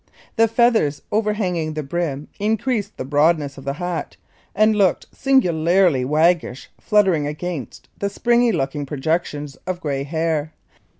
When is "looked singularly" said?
4.75-6.03